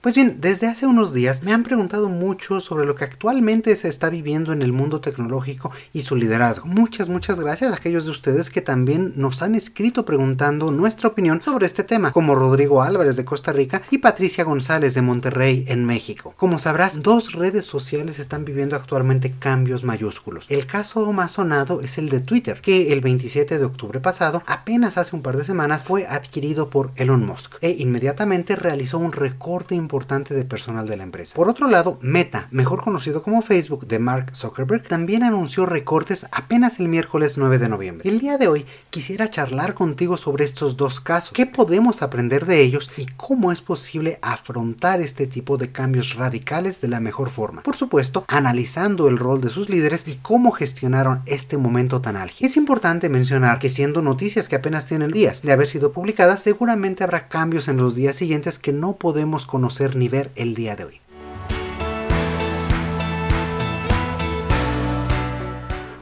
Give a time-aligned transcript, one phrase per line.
[0.00, 3.88] Pues bien, desde hace unos días me han preguntado mucho sobre lo que actualmente se
[3.88, 6.66] está viviendo en el mundo tecnológico y su liderazgo.
[6.66, 11.42] Muchas, muchas gracias a aquellos de ustedes que también nos han escrito preguntando nuestra opinión
[11.42, 15.84] sobre este tema, como Rodrigo Álvarez de Costa Rica y Patricia González de Monterrey en
[15.84, 16.32] México.
[16.36, 20.46] Como sabrás, dos redes sociales están viviendo actualmente cambios mayúsculos.
[20.48, 24.96] El caso más sonado es el de Twitter, que el 27 de octubre pasado, apenas
[24.96, 29.74] hace un par de semanas, fue adquirido por Elon Musk e inmediatamente realizó un recorte
[29.74, 31.34] importante de personal de la empresa.
[31.34, 36.78] Por otro lado, Meta, mejor conocido como Facebook de Mark Zuckerberg, también anunció recortes apenas
[36.78, 38.08] el miércoles 9 de noviembre.
[38.08, 42.60] El día de hoy quisiera charlar contigo sobre estos dos casos, qué podemos aprender de
[42.60, 47.62] ellos y cómo es posible afrontar este tipo de cambios radicales de la mejor forma.
[47.62, 52.46] Por supuesto, analizando el rol de sus líderes y cómo gestionaron este momento tan álgido.
[52.46, 57.04] Es importante mencionar que siendo noticias que apenas tienen días de haber sido publicadas, seguramente
[57.04, 60.84] habrá cambios en los días siguientes que no podemos conocer ni ver el día de
[60.84, 61.00] hoy.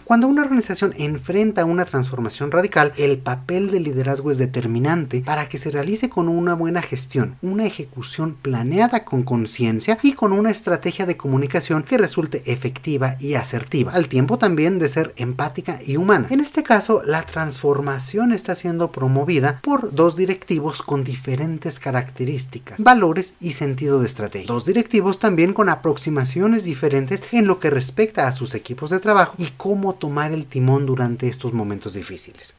[0.07, 5.59] Cuando una organización enfrenta una transformación radical, el papel del liderazgo es determinante para que
[5.59, 11.07] se realice con una buena gestión, una ejecución planeada con conciencia y con una estrategia
[11.07, 16.29] de comunicación que resulte efectiva y asertiva, al tiempo también de ser empática y humana.
[16.31, 23.35] En este caso, la transformación está siendo promovida por dos directivos con diferentes características, valores
[23.41, 24.47] y sentido de estrategia.
[24.47, 29.35] Dos directivos también con aproximaciones diferentes en lo que respecta a sus equipos de trabajo
[29.37, 32.55] y cómo tomar el timón durante estos momentos difíciles.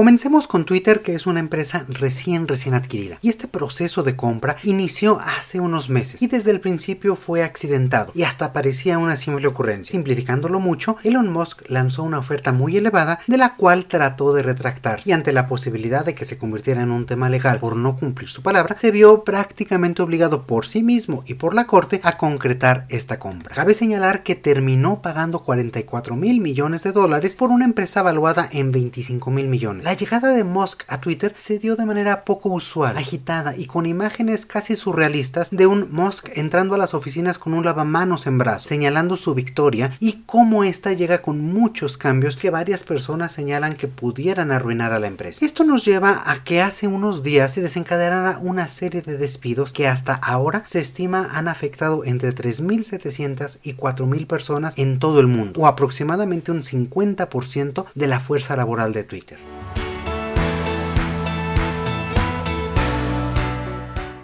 [0.00, 3.18] Comencemos con Twitter, que es una empresa recién recién adquirida.
[3.20, 8.10] Y este proceso de compra inició hace unos meses y desde el principio fue accidentado
[8.14, 9.92] y hasta parecía una simple ocurrencia.
[9.92, 15.02] Simplificándolo mucho, Elon Musk lanzó una oferta muy elevada de la cual trató de retractar
[15.04, 18.30] y ante la posibilidad de que se convirtiera en un tema legal por no cumplir
[18.30, 22.86] su palabra, se vio prácticamente obligado por sí mismo y por la corte a concretar
[22.88, 23.54] esta compra.
[23.54, 28.72] Cabe señalar que terminó pagando 44 mil millones de dólares por una empresa valuada en
[28.72, 32.96] 25 mil millones la llegada de Musk a Twitter se dio de manera poco usual,
[32.96, 37.64] agitada y con imágenes casi surrealistas de un Musk entrando a las oficinas con un
[37.64, 42.84] lavamanos en brazos, señalando su victoria y cómo esta llega con muchos cambios que varias
[42.84, 45.44] personas señalan que pudieran arruinar a la empresa.
[45.44, 49.88] Esto nos lleva a que hace unos días se desencadenara una serie de despidos que
[49.88, 55.58] hasta ahora se estima han afectado entre 3.700 y 4.000 personas en todo el mundo,
[55.60, 59.49] o aproximadamente un 50% de la fuerza laboral de Twitter.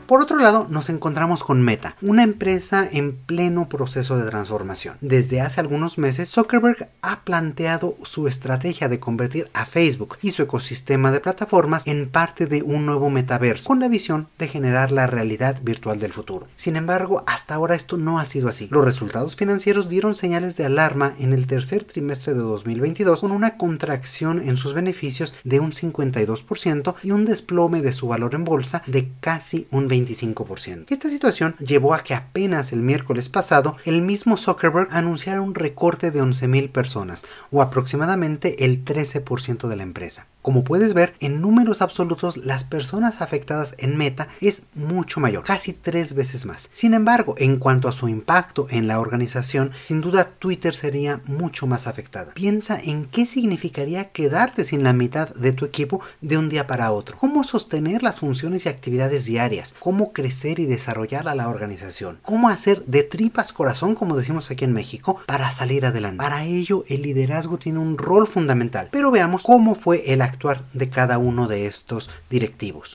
[0.06, 4.97] Por otro lado, nos encontramos con Meta, una empresa en pleno proceso de transformación.
[5.00, 10.43] Desde hace algunos meses, Zuckerberg ha planteado su estrategia de convertir a Facebook y su
[10.43, 15.09] ecosistema de plataformas en parte de un nuevo metaverso, con la visión de generar la
[15.09, 16.47] realidad virtual del futuro.
[16.55, 18.69] Sin embargo, hasta ahora esto no ha sido así.
[18.71, 23.56] Los resultados financieros dieron señales de alarma en el tercer trimestre de 2022 con una
[23.56, 28.83] contracción en sus beneficios de un 52% y un desplome de su valor en bolsa
[28.87, 29.96] de casi un 20%.
[29.97, 30.87] 25%.
[30.89, 36.11] Esta situación llevó a que apenas el miércoles pasado el mismo Zuckerberg anunciara un recorte
[36.11, 40.27] de 11.000 personas, o aproximadamente el 13% de la empresa.
[40.47, 45.73] Como puedes ver, en números absolutos las personas afectadas en Meta es mucho mayor, casi
[45.73, 46.71] tres veces más.
[46.73, 51.67] Sin embargo, en cuanto a su impacto en la organización, sin duda Twitter sería mucho
[51.67, 52.33] más afectada.
[52.33, 56.93] Piensa en qué significaría quedarte sin la mitad de tu equipo de un día para
[56.93, 57.16] otro.
[57.19, 59.75] Cómo sostener las funciones y actividades diarias.
[59.81, 62.21] Cómo crecer y desarrollar a la organización.
[62.22, 66.22] Cómo hacer de tripas corazón, como decimos aquí en México, para salir adelante.
[66.22, 68.91] Para ello, el liderazgo tiene un rol fundamental.
[68.92, 72.94] Pero veamos cómo fue el actuar de cada uno de estos directivos.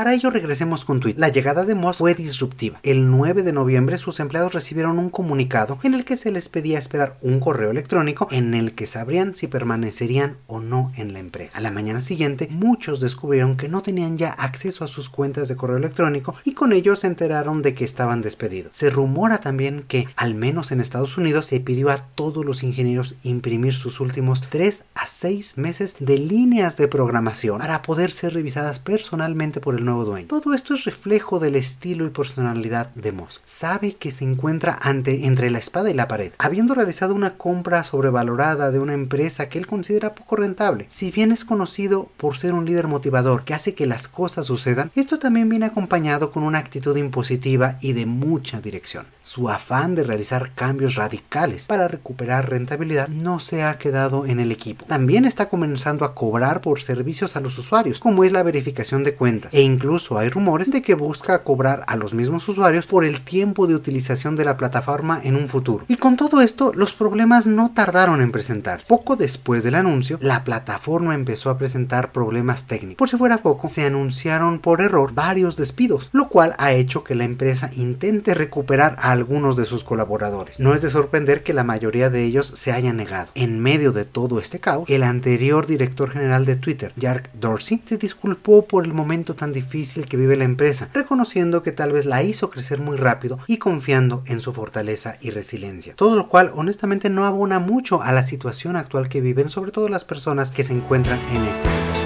[0.00, 1.20] Para ello regresemos con Twitter.
[1.20, 2.80] La llegada de Moss fue disruptiva.
[2.82, 6.78] El 9 de noviembre sus empleados recibieron un comunicado en el que se les pedía
[6.78, 11.58] esperar un correo electrónico en el que sabrían si permanecerían o no en la empresa.
[11.58, 15.56] A la mañana siguiente muchos descubrieron que no tenían ya acceso a sus cuentas de
[15.56, 18.74] correo electrónico y con ello se enteraron de que estaban despedidos.
[18.74, 23.16] Se rumora también que, al menos en Estados Unidos, se pidió a todos los ingenieros
[23.22, 28.78] imprimir sus últimos 3 a 6 meses de líneas de programación para poder ser revisadas
[28.78, 29.89] personalmente por el
[30.28, 33.40] Todo esto es reflejo del estilo y personalidad de Musk.
[33.44, 37.82] Sabe que se encuentra ante entre la espada y la pared, habiendo realizado una compra
[37.82, 40.86] sobrevalorada de una empresa que él considera poco rentable.
[40.88, 44.90] Si bien es conocido por ser un líder motivador que hace que las cosas sucedan,
[44.94, 49.06] esto también viene acompañado con una actitud impositiva y de mucha dirección.
[49.22, 54.52] Su afán de realizar cambios radicales para recuperar rentabilidad no se ha quedado en el
[54.52, 54.84] equipo.
[54.86, 59.14] También está comenzando a cobrar por servicios a los usuarios, como es la verificación de
[59.14, 63.22] cuentas, e incluso hay rumores de que busca cobrar a los mismos usuarios por el
[63.22, 65.86] tiempo de utilización de la plataforma en un futuro.
[65.88, 68.86] Y con todo esto, los problemas no tardaron en presentarse.
[68.86, 72.98] Poco después del anuncio, la plataforma empezó a presentar problemas técnicos.
[72.98, 77.14] Por si fuera poco, se anunciaron por error varios despidos, lo cual ha hecho que
[77.14, 80.60] la empresa intente recuperar a algunos de sus colaboradores.
[80.60, 83.30] No es de sorprender que la mayoría de ellos se hayan negado.
[83.34, 87.96] En medio de todo este caos, el anterior director general de Twitter, Jack Dorsey, se
[87.96, 92.22] disculpó por el momento tan difícil que vive la empresa, reconociendo que tal vez la
[92.22, 95.94] hizo crecer muy rápido y confiando en su fortaleza y resiliencia.
[95.96, 99.88] Todo lo cual honestamente no abona mucho a la situación actual que viven sobre todo
[99.88, 101.99] las personas que se encuentran en esta situación.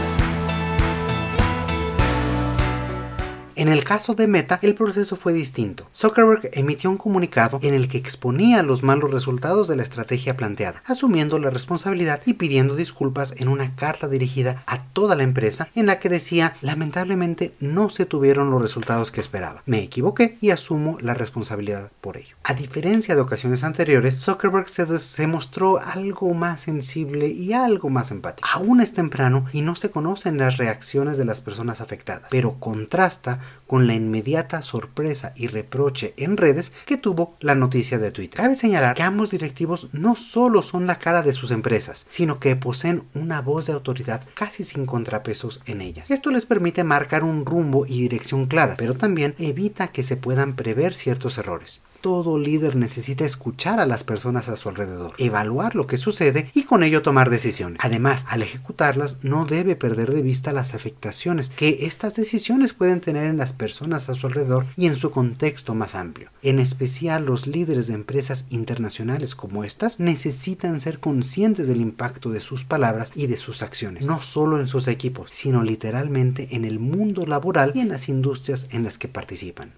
[3.64, 5.88] En el caso de Meta, el proceso fue distinto.
[5.96, 10.82] Zuckerberg emitió un comunicado en el que exponía los malos resultados de la estrategia planteada,
[10.84, 15.86] asumiendo la responsabilidad y pidiendo disculpas en una carta dirigida a toda la empresa en
[15.86, 19.62] la que decía, lamentablemente no se tuvieron los resultados que esperaba.
[19.64, 22.33] Me equivoqué y asumo la responsabilidad por ello.
[22.46, 28.46] A diferencia de ocasiones anteriores, Zuckerberg se, mostró algo más sensible y algo más empático.
[28.52, 33.40] Aún es temprano y no se conocen las reacciones de las personas afectadas, pero contrasta
[33.66, 38.42] con la inmediata sorpresa y reproche en redes que tuvo la noticia de Twitter.
[38.42, 42.56] Cabe señalar que ambos directivos no solo son la cara de sus empresas, sino que
[42.56, 46.10] poseen una voz de autoridad casi sin contrapesos en ellas.
[46.10, 50.56] Esto les permite marcar un rumbo y dirección claras, pero también evita que se puedan
[50.56, 55.86] prever ciertos errores todo líder necesita escuchar a las personas a su alrededor, evaluar lo
[55.86, 57.78] que sucede y con ello tomar decisiones.
[57.82, 63.24] Además, al ejecutarlas no debe perder de vista las afectaciones que estas decisiones pueden tener
[63.28, 66.28] en las personas a su alrededor y en su contexto más amplio.
[66.42, 72.42] En especial los líderes de empresas internacionales como estas necesitan ser conscientes del impacto de
[72.42, 76.78] sus palabras y de sus acciones, no solo en sus equipos, sino literalmente en el
[76.78, 79.72] mundo laboral y en las industrias en las que participan.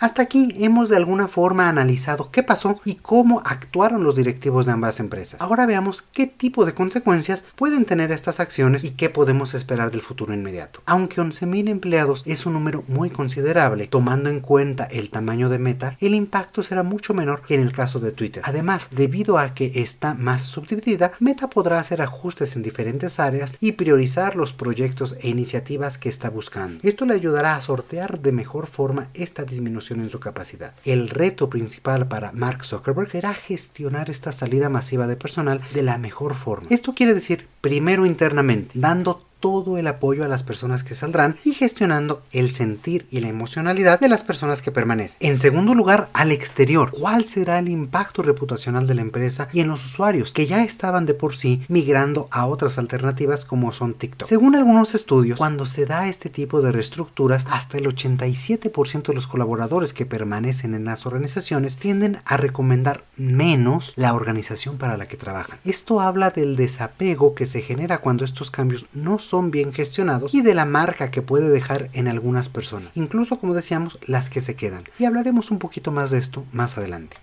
[0.00, 4.70] Hasta aquí hemos de alguna forma analizado qué pasó y cómo actuaron los directivos de
[4.70, 5.40] ambas empresas.
[5.40, 10.02] Ahora veamos qué tipo de consecuencias pueden tener estas acciones y qué podemos esperar del
[10.02, 10.82] futuro inmediato.
[10.86, 15.96] Aunque 11.000 empleados es un número muy considerable, tomando en cuenta el tamaño de Meta,
[15.98, 18.44] el impacto será mucho menor que en el caso de Twitter.
[18.46, 23.72] Además, debido a que está más subdividida, Meta podrá hacer ajustes en diferentes áreas y
[23.72, 26.78] priorizar los proyectos e iniciativas que está buscando.
[26.84, 30.74] Esto le ayudará a sortear de mejor forma esta disminución en su capacidad.
[30.84, 35.98] El reto principal para Mark Zuckerberg será gestionar esta salida masiva de personal de la
[35.98, 36.68] mejor forma.
[36.70, 41.54] Esto quiere decir, primero internamente, dando todo el apoyo a las personas que saldrán y
[41.54, 45.16] gestionando el sentir y la emocionalidad de las personas que permanecen.
[45.20, 49.68] En segundo lugar, al exterior, ¿cuál será el impacto reputacional de la empresa y en
[49.68, 54.28] los usuarios que ya estaban de por sí migrando a otras alternativas como son TikTok?
[54.28, 59.26] Según algunos estudios, cuando se da este tipo de reestructuras, hasta el 87% de los
[59.26, 65.16] colaboradores que permanecen en las organizaciones tienden a recomendar menos la organización para la que
[65.16, 65.58] trabajan.
[65.64, 70.42] Esto habla del desapego que se genera cuando estos cambios no son bien gestionados y
[70.42, 74.56] de la marca que puede dejar en algunas personas, incluso como decíamos, las que se
[74.56, 74.84] quedan.
[74.98, 77.16] Y hablaremos un poquito más de esto más adelante.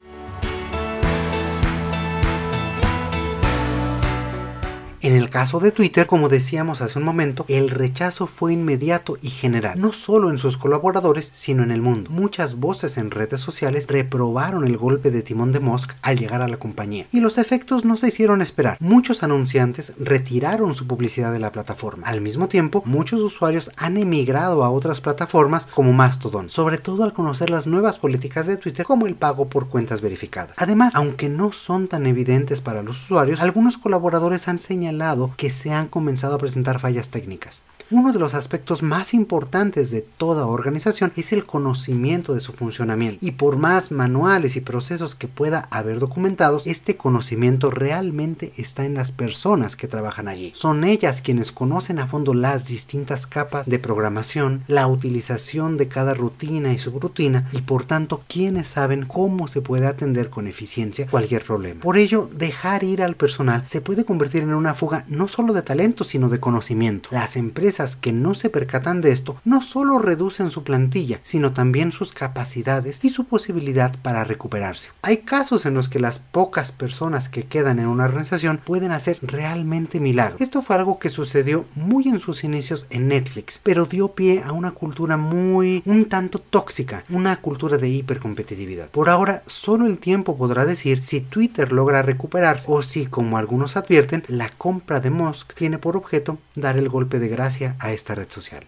[5.05, 9.29] En el caso de Twitter, como decíamos hace un momento, el rechazo fue inmediato y
[9.29, 12.09] general, no solo en sus colaboradores, sino en el mundo.
[12.09, 16.47] Muchas voces en redes sociales reprobaron el golpe de timón de Musk al llegar a
[16.47, 18.77] la compañía, y los efectos no se hicieron esperar.
[18.79, 22.07] Muchos anunciantes retiraron su publicidad de la plataforma.
[22.07, 27.13] Al mismo tiempo, muchos usuarios han emigrado a otras plataformas como Mastodon, sobre todo al
[27.13, 30.55] conocer las nuevas políticas de Twitter como el pago por cuentas verificadas.
[30.57, 35.49] Además, aunque no son tan evidentes para los usuarios, algunos colaboradores han señalado lado que
[35.49, 37.63] se han comenzado a presentar fallas técnicas.
[37.91, 43.23] Uno de los aspectos más importantes de toda organización es el conocimiento de su funcionamiento
[43.23, 48.95] y por más manuales y procesos que pueda haber documentados, este conocimiento realmente está en
[48.95, 50.51] las personas que trabajan allí.
[50.55, 56.15] Son ellas quienes conocen a fondo las distintas capas de programación, la utilización de cada
[56.15, 61.45] rutina y subrutina y por tanto quienes saben cómo se puede atender con eficiencia cualquier
[61.45, 61.81] problema.
[61.81, 64.73] Por ello, dejar ir al personal se puede convertir en una
[65.07, 67.09] no solo de talento, sino de conocimiento.
[67.11, 71.91] Las empresas que no se percatan de esto no solo reducen su plantilla, sino también
[71.91, 74.89] sus capacidades y su posibilidad para recuperarse.
[75.01, 79.19] Hay casos en los que las pocas personas que quedan en una organización pueden hacer
[79.21, 80.41] realmente milagros.
[80.41, 84.51] Esto fue algo que sucedió muy en sus inicios en Netflix, pero dio pie a
[84.51, 88.89] una cultura muy un tanto tóxica, una cultura de hipercompetitividad.
[88.89, 93.77] Por ahora, solo el tiempo podrá decir si Twitter logra recuperarse o si, como algunos
[93.77, 98.13] advierten, la compra de Musk tiene por objeto dar el golpe de gracia a esta
[98.13, 98.67] red social.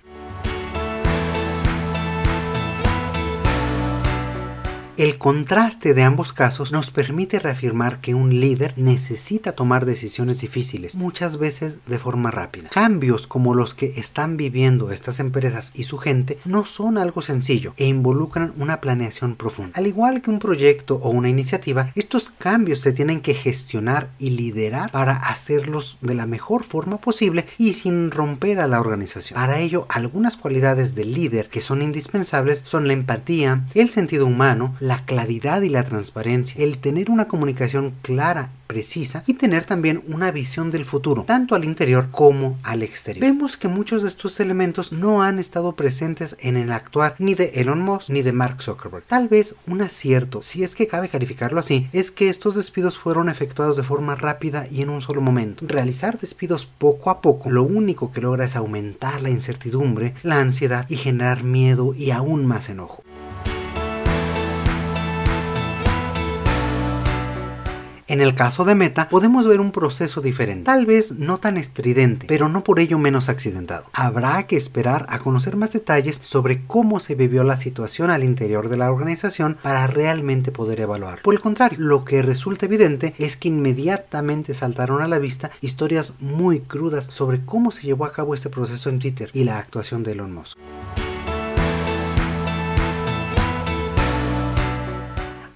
[4.98, 10.96] El contraste de ambos casos nos permite reafirmar que un líder necesita tomar decisiones difíciles,
[10.96, 12.70] muchas veces de forma rápida.
[12.70, 17.76] Cambios como los que están viviendo estas empresas y su gente no son algo sencillo
[17.78, 19.74] e involucran una planeación profunda.
[19.76, 24.32] Al igual que un proyecto o una iniciativa, estos cambios se tienen que gestionar y
[24.32, 29.40] liderar para hacerlos de la mejor forma posible y sin romper a la organización.
[29.40, 34.76] Para ello, algunas cualidades del líder que son indispensables son la empatía, el sentido humano,
[34.88, 40.32] la claridad y la transparencia, el tener una comunicación clara precisa y tener también una
[40.32, 43.26] visión del futuro, tanto al interior como al exterior.
[43.26, 47.52] Vemos que muchos de estos elementos no han estado presentes en el actuar ni de
[47.56, 49.04] Elon Musk ni de Mark Zuckerberg.
[49.06, 53.30] Tal vez un acierto, si es que cabe calificarlo así, es que estos despidos fueron
[53.30, 55.66] efectuados de forma rápida y en un solo momento.
[55.68, 60.86] Realizar despidos poco a poco lo único que logra es aumentar la incertidumbre, la ansiedad
[60.90, 63.04] y generar miedo y aún más enojo.
[68.10, 72.26] En el caso de Meta podemos ver un proceso diferente, tal vez no tan estridente,
[72.26, 73.84] pero no por ello menos accidentado.
[73.92, 78.70] Habrá que esperar a conocer más detalles sobre cómo se vivió la situación al interior
[78.70, 81.22] de la organización para realmente poder evaluar.
[81.22, 86.14] Por el contrario, lo que resulta evidente es que inmediatamente saltaron a la vista historias
[86.22, 90.04] muy crudas sobre cómo se llevó a cabo este proceso en Twitter y la actuación
[90.04, 90.58] de Elon Musk.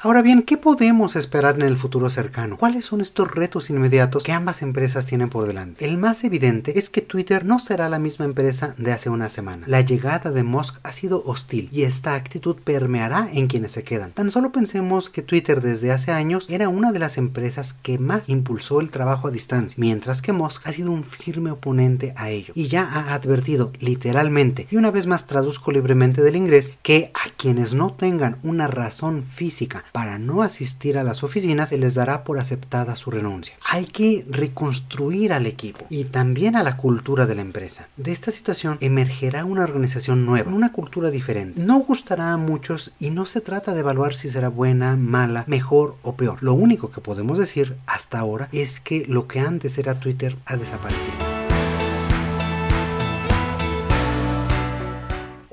[0.04, 2.58] Ahora bien, ¿qué podemos esperar en el futuro cercano?
[2.58, 5.86] ¿Cuáles son estos retos inmediatos que ambas empresas tienen por delante?
[5.86, 9.68] El más evidente es que Twitter no será la misma empresa de hace una semana.
[9.68, 14.12] La llegada de Musk ha sido hostil y esta actitud permeará en quienes se quedan.
[14.12, 18.28] Tan solo pensemos que Twitter desde hace años era una de las empresas que más
[18.28, 22.54] impulsó el trabajo a distancia, mientras que Musk ha sido un firme oponente a ello
[22.56, 27.30] y ya ha advertido literalmente, y una vez más traduzco libremente del inglés, que a
[27.38, 32.24] quienes no tengan una razón física para no asistir a las oficinas se les dará
[32.24, 33.56] por aceptada su renuncia.
[33.70, 37.88] Hay que reconstruir al equipo y también a la cultura de la empresa.
[37.98, 41.62] De esta situación emergerá una organización nueva, una cultura diferente.
[41.62, 45.96] No gustará a muchos y no se trata de evaluar si será buena, mala, mejor
[46.04, 46.38] o peor.
[46.42, 50.56] Lo único que podemos decir hasta ahora es que lo que antes era Twitter ha
[50.56, 51.31] desaparecido.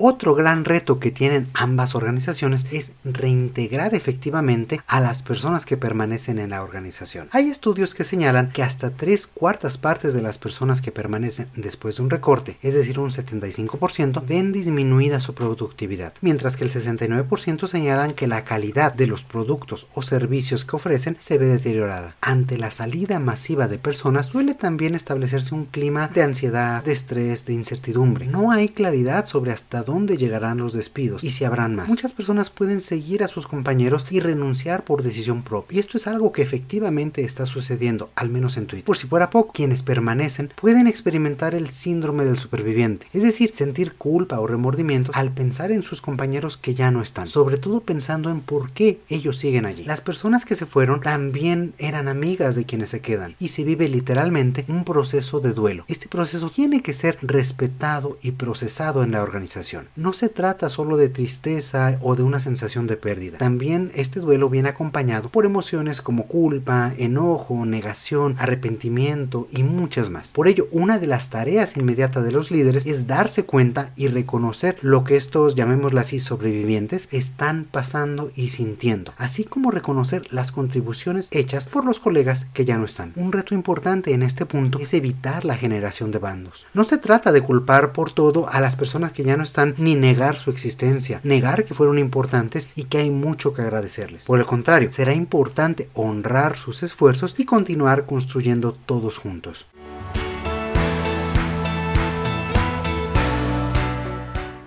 [0.01, 6.39] Otro gran reto que tienen ambas organizaciones es reintegrar efectivamente a las personas que permanecen
[6.39, 7.27] en la organización.
[7.33, 11.97] Hay estudios que señalan que hasta tres cuartas partes de las personas que permanecen después
[11.97, 17.67] de un recorte, es decir, un 75%, ven disminuida su productividad, mientras que el 69%
[17.67, 22.15] señalan que la calidad de los productos o servicios que ofrecen se ve deteriorada.
[22.21, 27.45] Ante la salida masiva de personas suele también establecerse un clima de ansiedad, de estrés,
[27.45, 28.27] de incertidumbre.
[28.27, 31.87] No hay claridad sobre hasta dónde llegarán los despidos y si habrán más.
[31.87, 35.77] Muchas personas pueden seguir a sus compañeros y renunciar por decisión propia.
[35.77, 38.85] Y esto es algo que efectivamente está sucediendo, al menos en Twitter.
[38.85, 43.93] Por si fuera poco, quienes permanecen pueden experimentar el síndrome del superviviente, es decir, sentir
[43.93, 48.29] culpa o remordimiento al pensar en sus compañeros que ya no están, sobre todo pensando
[48.29, 49.83] en por qué ellos siguen allí.
[49.83, 53.89] Las personas que se fueron también eran amigas de quienes se quedan y se vive
[53.89, 55.85] literalmente un proceso de duelo.
[55.87, 59.78] Este proceso tiene que ser respetado y procesado en la organización.
[59.95, 63.37] No se trata solo de tristeza o de una sensación de pérdida.
[63.37, 70.31] También este duelo viene acompañado por emociones como culpa, enojo, negación, arrepentimiento y muchas más.
[70.31, 74.77] Por ello, una de las tareas inmediatas de los líderes es darse cuenta y reconocer
[74.81, 81.27] lo que estos, llamémoslo así, sobrevivientes están pasando y sintiendo, así como reconocer las contribuciones
[81.31, 83.13] hechas por los colegas que ya no están.
[83.15, 86.65] Un reto importante en este punto es evitar la generación de bandos.
[86.73, 89.95] No se trata de culpar por todo a las personas que ya no están ni
[89.95, 94.25] negar su existencia, negar que fueron importantes y que hay mucho que agradecerles.
[94.25, 99.65] Por el contrario, será importante honrar sus esfuerzos y continuar construyendo todos juntos.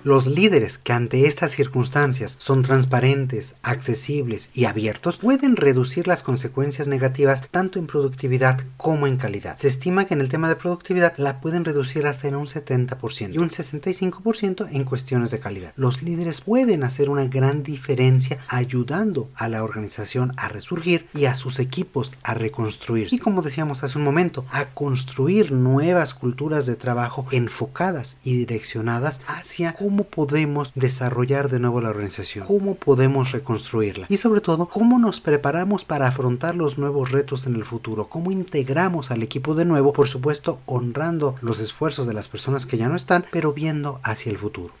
[0.03, 6.89] Los líderes que ante estas circunstancias son transparentes, accesibles y abiertos pueden reducir las consecuencias
[6.89, 9.55] negativas tanto en productividad como en calidad.
[9.55, 13.33] Se estima que en el tema de productividad la pueden reducir hasta en un 70%
[13.33, 15.71] y un 65% en cuestiones de calidad.
[15.77, 21.35] Los líderes pueden hacer una gran diferencia ayudando a la organización a resurgir y a
[21.35, 23.07] sus equipos a reconstruir.
[23.09, 29.21] Y como decíamos hace un momento, a construir nuevas culturas de trabajo enfocadas y direccionadas
[29.27, 34.97] hacia cómo podemos desarrollar de nuevo la organización, cómo podemos reconstruirla y sobre todo cómo
[34.97, 39.65] nos preparamos para afrontar los nuevos retos en el futuro, cómo integramos al equipo de
[39.65, 43.99] nuevo, por supuesto honrando los esfuerzos de las personas que ya no están, pero viendo
[44.03, 44.73] hacia el futuro.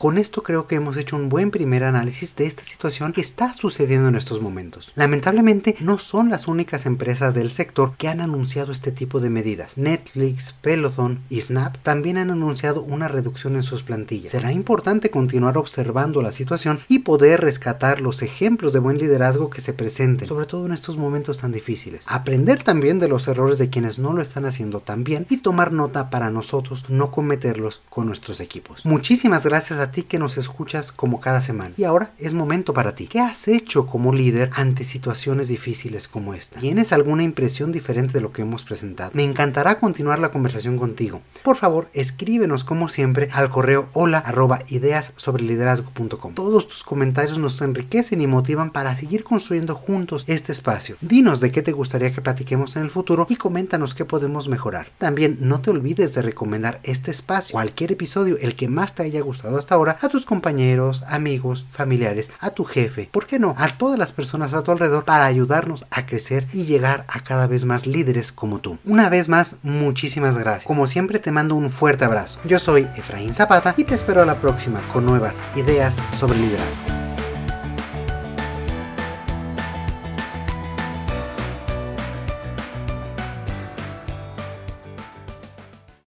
[0.00, 3.52] Con esto creo que hemos hecho un buen primer análisis de esta situación que está
[3.52, 4.92] sucediendo en estos momentos.
[4.94, 9.76] Lamentablemente no son las únicas empresas del sector que han anunciado este tipo de medidas.
[9.76, 14.32] Netflix, Peloton y Snap también han anunciado una reducción en sus plantillas.
[14.32, 19.60] Será importante continuar observando la situación y poder rescatar los ejemplos de buen liderazgo que
[19.60, 22.06] se presenten, sobre todo en estos momentos tan difíciles.
[22.08, 25.72] Aprender también de los errores de quienes no lo están haciendo tan bien y tomar
[25.72, 28.86] nota para nosotros no cometerlos con nuestros equipos.
[28.86, 31.74] Muchísimas gracias a ti que nos escuchas como cada semana.
[31.76, 33.06] Y ahora es momento para ti.
[33.06, 36.60] ¿Qué has hecho como líder ante situaciones difíciles como esta?
[36.60, 39.10] ¿Tienes alguna impresión diferente de lo que hemos presentado?
[39.14, 41.22] Me encantará continuar la conversación contigo.
[41.42, 46.34] Por favor, escríbenos como siempre al correo hola arroba ideas sobre liderazgo.com.
[46.34, 50.96] Todos tus comentarios nos enriquecen y motivan para seguir construyendo juntos este espacio.
[51.00, 54.88] Dinos de qué te gustaría que platiquemos en el futuro y coméntanos qué podemos mejorar.
[54.98, 59.20] También no te olvides de recomendar este espacio, cualquier episodio, el que más te haya
[59.20, 63.54] gustado hasta a tus compañeros, amigos, familiares, a tu jefe, ¿por qué no?
[63.56, 67.46] A todas las personas a tu alrededor para ayudarnos a crecer y llegar a cada
[67.46, 68.78] vez más líderes como tú.
[68.84, 70.66] Una vez más, muchísimas gracias.
[70.66, 72.38] Como siempre te mando un fuerte abrazo.
[72.44, 76.99] Yo soy Efraín Zapata y te espero a la próxima con nuevas ideas sobre liderazgo.